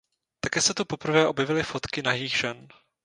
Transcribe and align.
Také 0.39 0.61
se 0.61 0.73
tu 0.73 0.85
poprvé 0.85 1.27
objevily 1.27 1.63
fotky 1.63 2.01
nahých 2.01 2.37
žen. 2.37 2.67